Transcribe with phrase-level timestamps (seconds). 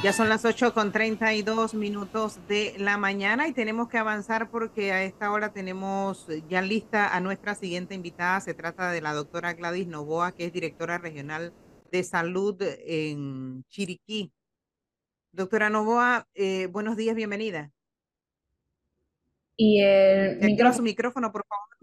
[0.00, 4.92] Ya son las 8 con 32 minutos de la mañana y tenemos que avanzar porque
[4.92, 8.40] a esta hora tenemos ya lista a nuestra siguiente invitada.
[8.40, 11.52] Se trata de la doctora Gladys Novoa, que es directora regional
[11.90, 14.32] de salud en Chiriquí.
[15.32, 17.72] Doctora Novoa, eh, buenos días, bienvenida.
[19.56, 20.76] Y el micrófono.
[20.76, 21.76] su micrófono, por favor.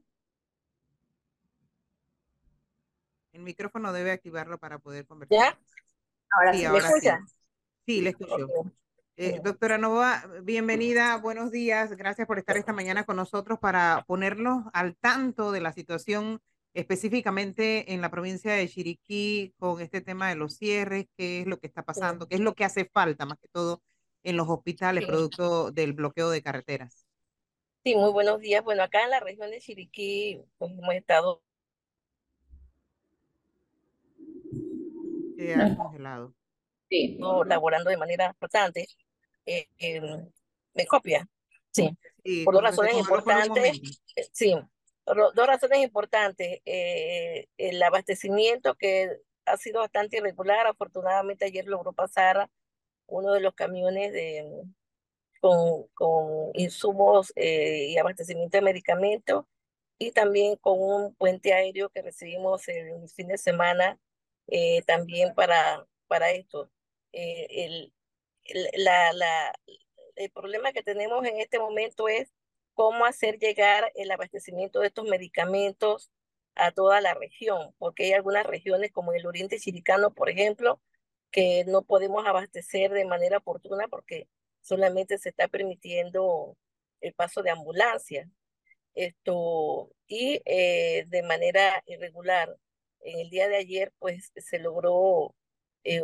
[3.34, 5.38] El micrófono debe activarlo para poder conversar.
[5.38, 5.59] ¿Ya?
[6.32, 7.09] Ahora sí, ahora sí.
[7.85, 8.48] Sí, le escucho.
[9.16, 11.95] Eh, doctora Nova, bienvenida, buenos días.
[11.95, 16.41] Gracias por estar esta mañana con nosotros para ponernos al tanto de la situación
[16.73, 21.59] específicamente en la provincia de Chiriquí con este tema de los cierres, qué es lo
[21.59, 23.84] que está pasando, qué es lo que hace falta más que todo
[24.23, 27.05] en los hospitales producto del bloqueo de carreteras.
[27.84, 28.63] Sí, muy buenos días.
[28.63, 31.43] Bueno, acá en la región de Chiriquí pues, hemos estado...
[35.55, 36.34] ha congelado
[36.90, 37.18] sí.
[37.20, 38.88] no laborando de manera importante.
[39.46, 40.02] Eh,
[40.74, 41.28] ¿Me copia?
[41.72, 41.96] Sí,
[42.44, 43.82] por dos razones importantes.
[44.16, 44.55] Eh, sí,
[45.06, 46.62] dos razones importantes.
[46.66, 50.68] Eh, el abastecimiento que ha sido bastante irregular.
[50.68, 52.50] Afortunadamente ayer logró pasar
[53.08, 54.63] uno de los camiones de,
[55.40, 59.46] con, con insumos y abastecimiento de medicamentos
[60.00, 64.00] y también con un puente aéreo que recibimos el fin de semana
[64.88, 66.72] también para, para esto.
[67.16, 67.94] Eh, el,
[68.75, 69.53] la, la,
[70.16, 72.34] el problema que tenemos en este momento es
[72.74, 76.12] cómo hacer llegar el abastecimiento de estos medicamentos
[76.56, 80.81] a toda la región, porque hay algunas regiones como el oriente chiricano, por ejemplo,
[81.31, 84.28] que no podemos abastecer de manera oportuna porque
[84.62, 86.57] solamente se está permitiendo
[87.02, 88.29] el paso de ambulancia.
[88.94, 92.57] Esto, y eh, de manera irregular.
[93.01, 95.35] En el día de ayer, pues se logró
[95.85, 96.01] eh,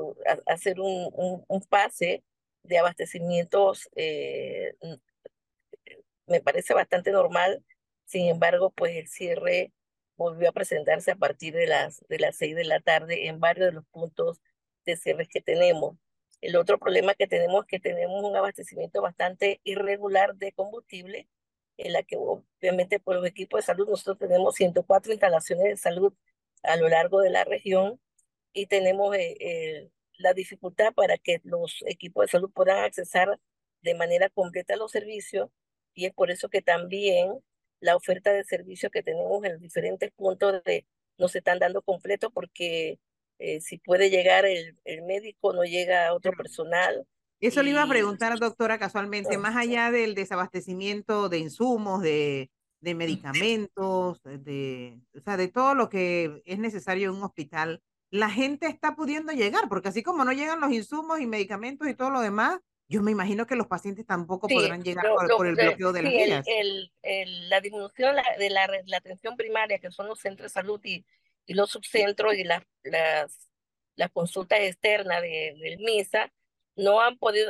[0.47, 2.23] hacer un, un, pase
[2.63, 4.73] de abastecimientos eh,
[6.27, 7.63] me parece bastante normal.
[8.05, 9.71] Sin embargo, pues el cierre
[10.17, 13.67] volvió a presentarse a partir de las, de las seis de la tarde en varios
[13.67, 14.41] de los puntos
[14.85, 15.97] de cierre que tenemos.
[16.41, 21.27] El otro problema que tenemos es que tenemos un abastecimiento bastante irregular de combustible,
[21.77, 26.13] en la que obviamente por los equipos de salud nosotros tenemos 104 instalaciones de salud
[26.63, 27.99] a lo largo de la región
[28.53, 33.39] y tenemos eh, eh, la dificultad para que los equipos de salud puedan accesar
[33.81, 35.49] de manera completa los servicios
[35.93, 37.31] y es por eso que también
[37.79, 40.85] la oferta de servicios que tenemos en diferentes puntos de,
[41.17, 42.99] no se están dando completo porque
[43.39, 47.07] eh, si puede llegar el, el, médico, no llega otro personal.
[47.39, 52.51] Eso le iba a preguntar, doctora, casualmente, más allá del desabastecimiento de insumos, de,
[52.81, 58.29] de medicamentos, de, o sea, de todo lo que es necesario en un hospital, la
[58.29, 62.09] gente está pudiendo llegar, porque así como no llegan los insumos y medicamentos y todo
[62.09, 65.05] lo demás, yo me imagino que los pacientes tampoco podrán llegar
[65.37, 66.45] por, el bloqueo de las vías.
[66.45, 70.81] El, el, la disminución de la, la, atención primaria, que son los centros de salud
[70.83, 71.05] y,
[71.45, 73.49] y los subcentros y las, las,
[73.95, 76.33] las consultas externas de, del MISA,
[76.75, 77.49] no han podido,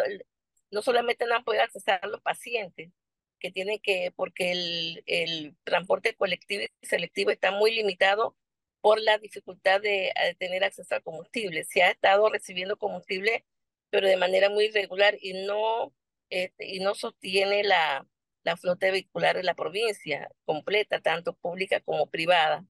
[0.69, 2.91] no solamente no han podido acceder a los pacientes,
[3.39, 8.35] que tienen que, porque el, el transporte colectivo y selectivo está muy limitado
[8.81, 11.63] por la dificultad de, tener acceso al combustible.
[11.65, 13.45] Se ha estado recibiendo combustible,
[13.89, 15.93] pero de manera muy irregular y no,
[16.29, 18.07] este, y no sostiene la,
[18.43, 22.65] la flota vehicular de la provincia completa, tanto pública como privada.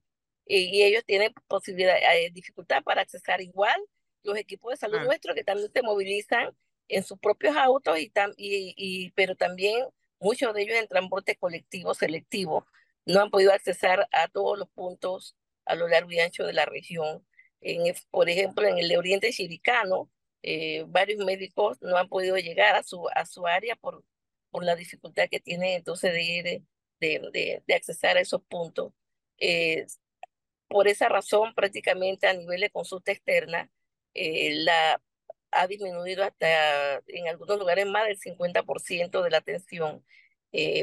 [0.46, 3.80] Y, ellos tienen posibilidad, eh, dificultad para accesar igual
[4.22, 6.56] los equipos de salud nuestros que también se movilizan
[6.88, 9.86] en sus propios autos, y, y, y, pero también
[10.20, 12.66] muchos de ellos en transporte colectivo selectivo
[13.06, 16.64] no han podido accesar a todos los puntos a lo largo y ancho de la
[16.64, 17.24] región.
[18.10, 20.10] Por ejemplo, en el oriente chiricano,
[20.42, 24.04] eh, varios médicos no han podido llegar a su, a su área por,
[24.50, 26.44] por la dificultad que tienen entonces de ir,
[27.00, 28.92] de, de, de accesar a esos puntos.
[29.38, 29.86] Eh,
[30.68, 33.70] por esa razón, prácticamente a nivel de consulta externa,
[34.14, 35.00] eh, la,
[35.52, 40.04] ha disminuido hasta en algunos lugares más del 50% de la atención,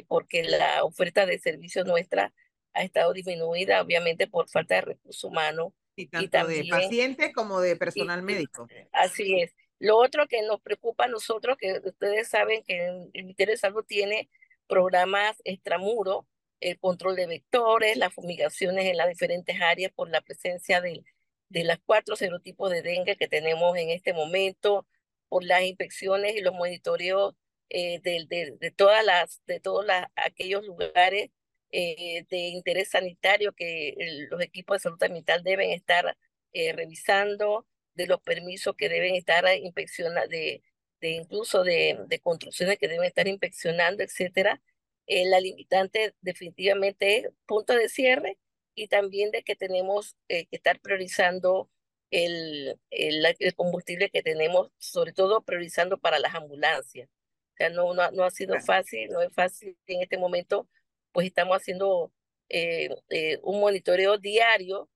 [0.07, 2.33] porque la oferta de servicios nuestra
[2.73, 5.73] ha estado disminuida, obviamente, por falta de recursos humanos.
[5.95, 8.67] Y tanto de pacientes como de personal médico.
[8.91, 9.53] Así es.
[9.79, 13.83] Lo otro que nos preocupa a nosotros, que ustedes saben que el Ministerio de Salud
[13.85, 14.29] tiene
[14.67, 16.27] programas extramuro,
[16.59, 21.03] el control de vectores, las fumigaciones en las diferentes áreas por la presencia de,
[21.49, 24.85] de las cuatro serotipos de dengue que tenemos en este momento,
[25.29, 27.35] por las inspecciones y los monitoreos
[27.69, 31.29] eh, de, de, de, todas las, de todos las, aquellos lugares
[31.71, 33.95] eh, de interés sanitario que
[34.29, 36.17] los equipos de salud ambiental deben estar
[36.53, 40.63] eh, revisando, de los permisos que deben estar inspeccionando, de,
[41.01, 44.61] de incluso de, de construcciones que deben estar inspeccionando, etcétera,
[45.07, 48.37] eh, la limitante definitivamente es punto de cierre
[48.75, 51.69] y también de que tenemos eh, que estar priorizando
[52.11, 57.09] el, el, el, combustible que tenemos, sobre todo priorizando para las ambulancias.
[57.09, 60.69] O sea, no, no, no ha sido fácil, no es fácil en este momento,
[61.11, 62.11] pues estamos haciendo
[62.49, 64.89] eh, eh, un monitoreo diario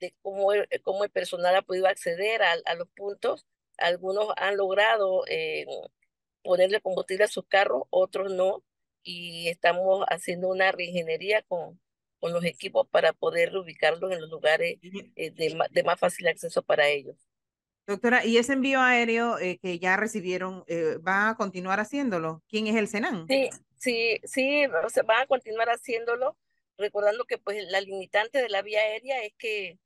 [0.00, 3.46] de cómo el, cómo el personal ha podido acceder a, a los puntos.
[3.78, 5.66] Algunos han logrado eh,
[6.42, 8.62] ponerle combustible a sus carros, otros no,
[9.02, 11.80] y estamos haciendo una reingeniería con,
[12.18, 14.78] con los equipos para poder ubicarlos en los lugares
[15.16, 17.16] eh, de, de, más fácil acceso para ellos.
[17.86, 22.42] Doctora, ¿y ese envío aéreo eh, que ya recibieron, eh, va a continuar haciéndolo?
[22.48, 23.26] ¿Quién es el Senan?
[23.26, 23.48] Sí,
[23.80, 26.36] sí, sí, van a continuar haciéndolo,
[26.78, 29.78] recordando que pues la limitante de la vía aérea es que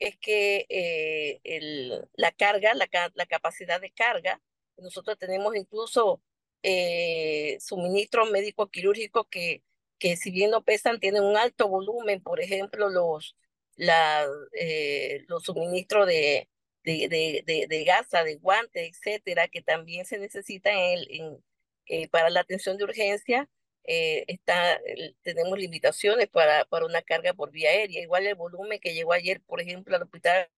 [0.00, 4.42] es que eh, el, la carga, la, la capacidad de carga,
[4.78, 6.22] nosotros tenemos incluso
[6.62, 9.62] eh, suministros médicos quirúrgicos que
[9.98, 13.36] que si bien no pesan, tienen un alto volumen, por ejemplo, los,
[13.76, 16.48] la, eh, los suministros de,
[16.84, 17.08] de,
[17.46, 21.44] de, de, gasa, de guantes, etcétera, que también se necesitan en, en
[21.86, 23.48] eh, para la atención de urgencia.
[23.86, 24.80] Eh, está,
[25.22, 28.02] tenemos limitaciones para, para una carga por vía aérea.
[28.02, 30.48] Igual el volumen que llegó ayer, por ejemplo, al hospital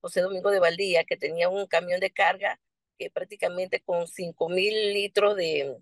[0.00, 2.60] José Domingo de Valdía, que tenía un camión de carga
[2.98, 5.76] que prácticamente con 5 mil litros de,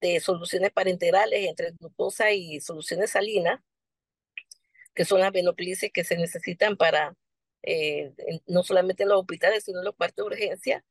[0.00, 3.60] de soluciones parenterales entre glucosa y soluciones salinas,
[4.94, 7.16] que son las venoclisis que se necesitan para,
[7.62, 8.12] eh,
[8.46, 10.84] no solamente en los hospitales, sino en los cuartos de urgencia.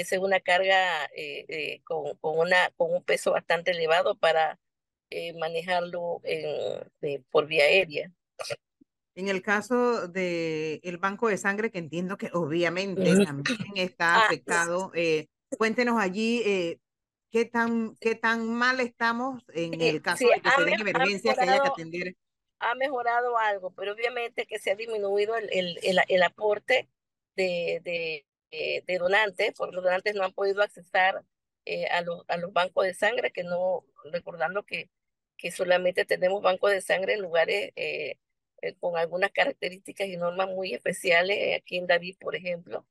[0.00, 4.58] Es una carga eh, eh, con, con, una, con un peso bastante elevado para
[5.38, 8.12] manejarlo en, por vía aérea.
[9.14, 14.26] En el caso del el banco de sangre, que entiendo que obviamente también está ah,
[14.26, 14.92] afectado,
[15.56, 16.78] cuéntenos allí
[17.30, 21.42] qué tan, qué tan mal estamos en el caso de que se den emergencias que
[21.42, 22.14] haya que atender.
[22.60, 26.88] Ha mejorado algo, pero obviamente que se ha disminuido el, el, el, el aporte
[27.36, 31.24] de, de, eh, de, donantes, porque los donantes no han podido accesar
[31.64, 34.90] eh, a, los, a los bancos de sangre, que no, recordando que,
[35.36, 38.18] que solamente tenemos bancos de sangre en lugares eh,
[38.80, 42.86] con algunas características y normas muy especiales, aquí en David, por ejemplo,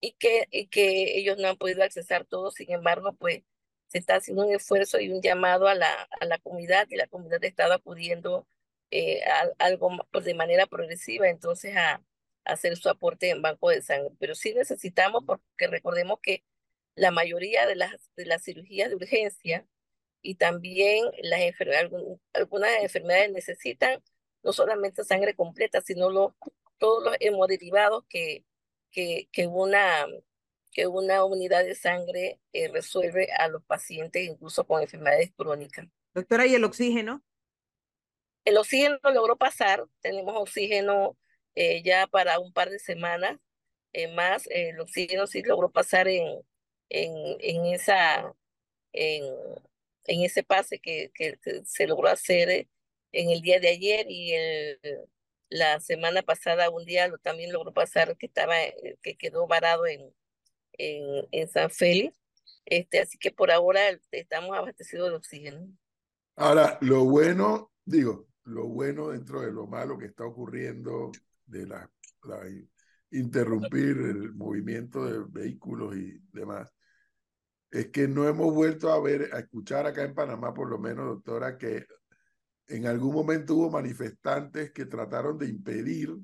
[0.00, 3.42] y que, y que ellos no han podido accesar todo, sin embargo, pues
[3.88, 7.06] se está haciendo un esfuerzo y un llamado a la, a la comunidad y la
[7.08, 8.46] comunidad ha estado acudiendo
[8.90, 12.02] eh, a, algo pues, de manera progresiva, entonces a, a,
[12.48, 14.14] hacer su aporte en banco de sangre.
[14.18, 16.44] Pero sí necesitamos, porque recordemos que
[16.94, 19.66] la mayoría de las, de las cirugías de urgencia
[20.20, 21.92] y también las enfermedades,
[22.32, 24.02] algunas enfermedades necesitan
[24.42, 26.32] no solamente sangre completa, sino los,
[26.78, 28.44] todos los hemoderivados que,
[28.90, 30.06] que, que una
[30.70, 35.86] que una unidad de sangre eh, resuelve a los pacientes incluso con enfermedades crónicas.
[36.14, 37.24] Doctora, ¿y el oxígeno?
[38.44, 41.16] El oxígeno logró pasar, tenemos oxígeno
[41.54, 43.38] eh, ya para un par de semanas
[43.92, 46.24] eh, más, el oxígeno sí logró pasar en,
[46.90, 48.34] en, en esa,
[48.92, 49.24] en,
[50.04, 52.68] en ese pase que, que, se logró hacer
[53.12, 54.78] en el día de ayer y el,
[55.48, 58.54] la semana pasada un día lo, también logró pasar que estaba,
[59.02, 60.14] que quedó varado en,
[60.72, 62.16] en, en San Félix.
[62.66, 65.66] Este, así que por ahora estamos abastecidos de oxígeno.
[66.36, 71.10] Ahora, lo bueno, digo, lo bueno dentro de lo malo que está ocurriendo
[71.48, 71.90] de la,
[72.24, 72.40] la
[73.10, 76.72] interrumpir el movimiento de vehículos y demás,
[77.70, 81.06] es que no hemos vuelto a ver, a escuchar acá en Panamá, por lo menos,
[81.06, 81.86] doctora, que
[82.66, 86.16] en algún momento hubo manifestantes que trataron de impedir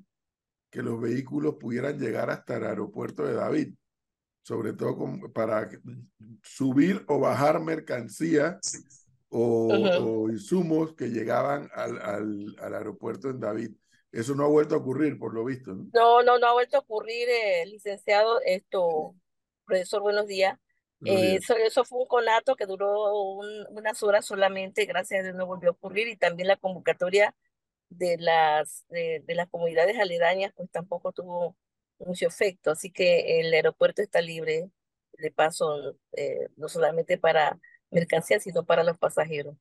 [0.71, 3.75] que los vehículos pudieran llegar hasta el aeropuerto de David
[4.45, 4.97] sobre todo
[5.33, 5.69] para
[6.43, 8.61] subir o bajar mercancía
[9.31, 13.73] o, insumos que llegaban al, al, al, aeropuerto en David.
[14.15, 15.75] Eso no ha vuelto a ocurrir, por lo visto.
[15.75, 18.41] No, no, no, no ha vuelto a ocurrir, eh, licenciado.
[18.47, 19.17] Esto,
[19.67, 20.57] profesor, buenos días.
[21.05, 25.35] Eh, eso, eso, fue un conato que duró un, unas horas solamente, gracias a Dios
[25.35, 27.35] no volvió a ocurrir, y también la convocatoria
[27.89, 31.57] de las, de, de las comunidades aledañas, pues tampoco tuvo
[31.99, 34.71] mucho efecto, así que el aeropuerto está libre
[35.19, 37.59] de paso, eh, no solamente para
[37.91, 39.57] mercancías, sino para los pasajeros.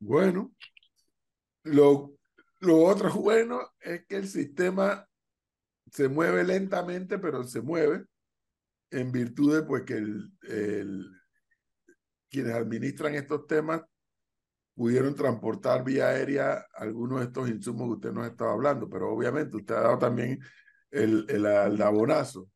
[0.00, 0.52] Bueno,
[1.62, 2.12] lo,
[2.64, 5.06] lo otro bueno es que el sistema
[5.90, 8.04] se mueve lentamente, pero se mueve
[8.90, 11.06] en virtud de pues, que el, el,
[12.30, 13.82] quienes administran estos temas
[14.74, 19.56] pudieron transportar vía aérea algunos de estos insumos que usted nos estaba hablando, pero obviamente
[19.56, 20.40] usted ha dado también
[20.90, 22.48] el, el, el abonazo.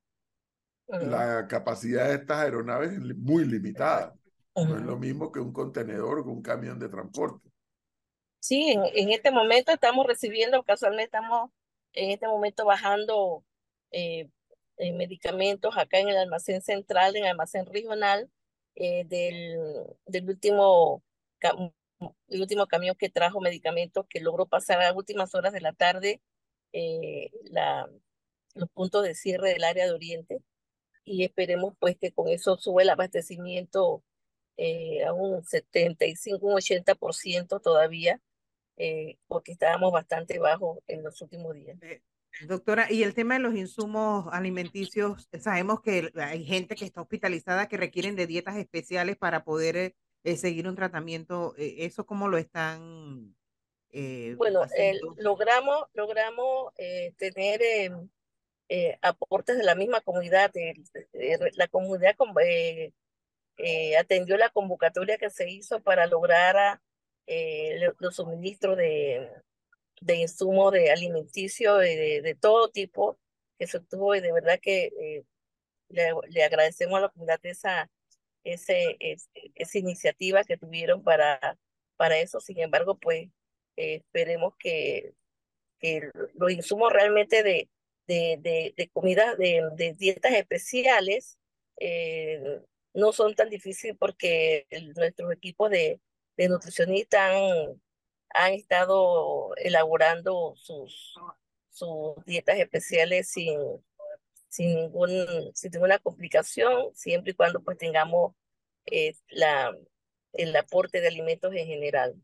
[0.88, 4.14] la capacidad de estas aeronaves es muy limitada.
[4.56, 7.47] No es lo mismo que un contenedor o un camión de transporte.
[8.40, 11.50] Sí, en, en, este momento estamos recibiendo, casualmente estamos
[11.92, 13.44] en este momento bajando
[13.90, 14.28] eh,
[14.78, 18.30] eh, medicamentos acá en el almacén central, en el almacén regional,
[18.76, 19.58] eh, del,
[20.06, 21.02] del último,
[22.28, 25.72] el último camión que trajo medicamentos que logró pasar a las últimas horas de la
[25.72, 26.20] tarde
[27.50, 27.88] la,
[28.54, 30.42] los puntos de cierre del área de Oriente
[31.04, 34.04] y esperemos pues que con eso sube el abastecimiento
[35.06, 38.20] a un 75, un 80% todavía
[38.80, 41.76] eh, porque estábamos bastante bajos en los últimos días.
[41.82, 42.00] Eh,
[42.46, 47.68] doctora, y el tema de los insumos alimenticios, sabemos que hay gente que está hospitalizada
[47.68, 51.54] que requieren de dietas especiales para poder eh, seguir un tratamiento.
[51.56, 53.34] ¿Eso cómo lo están?
[54.36, 54.60] bueno,
[55.16, 56.72] logramos, logramos
[57.16, 57.60] tener
[59.02, 60.52] aportes de la misma comunidad.
[61.56, 62.14] la comunidad
[63.98, 66.82] atendió la convocatoria que se hizo para lograr a,
[67.30, 69.30] eh, los suministros de,
[70.00, 73.18] de insumos de alimenticio de, de, todo tipo
[73.58, 75.24] que se obtuvo y de verdad que eh,
[75.90, 77.90] le, le, agradecemos a la comunidad esa,
[78.44, 78.96] ese,
[79.54, 81.58] esa iniciativa que tuvieron para,
[81.96, 82.40] para eso.
[82.40, 83.28] Sin embargo, pues
[83.76, 85.12] eh, esperemos que,
[85.80, 87.68] que los insumos realmente de,
[88.06, 91.38] de, de, de comida, de, de dietas especiales,
[92.94, 94.66] no son tan difíciles porque
[94.96, 96.00] nuestros equipos de,
[96.38, 97.32] de nutricionistas
[98.30, 101.14] han, estado elaborando sus,
[101.68, 103.58] sus dietas especiales sin,
[104.48, 105.10] sin, ningún,
[105.54, 108.34] sin ninguna complicación, siempre y cuando pues tengamos
[108.86, 109.76] eh, la,
[110.32, 112.14] el aporte de alimentos en general.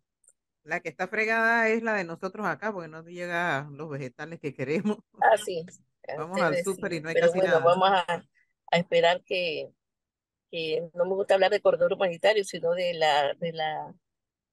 [0.63, 4.55] La que está fregada es la de nosotros acá, porque no llega los vegetales que
[4.55, 4.99] queremos.
[5.21, 5.67] Ah, sí.
[6.17, 7.59] Vamos al súper y no hay casi nada.
[7.59, 8.25] Vamos a,
[8.71, 9.71] a esperar que,
[10.51, 13.95] que, no me gusta hablar de corredor humanitario, sino de la, de la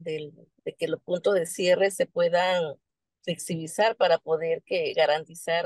[0.03, 2.75] de que los puntos de cierre se puedan
[3.23, 5.65] flexibilizar para poder que garantizar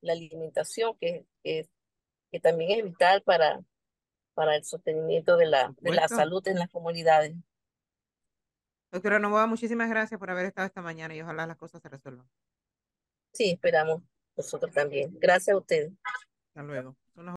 [0.00, 1.68] la alimentación, que, que,
[2.30, 3.60] que, también es vital para,
[4.34, 7.34] para el sostenimiento de la, de la salud en las comunidades.
[8.90, 12.28] Doctora Novoa, muchísimas gracias por haber estado esta mañana y ojalá las cosas se resuelvan.
[13.32, 14.02] Sí, esperamos
[14.36, 15.16] nosotros también.
[15.20, 15.92] Gracias a ustedes.
[16.48, 16.96] Hasta luego.